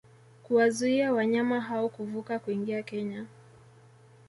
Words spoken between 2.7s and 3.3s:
Kenya